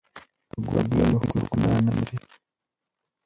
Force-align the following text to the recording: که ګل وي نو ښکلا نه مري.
که 0.51 0.57
ګل 0.69 0.87
وي 0.95 1.03
نو 1.11 1.17
ښکلا 1.39 1.73
نه 1.85 1.91
مري. 1.97 2.17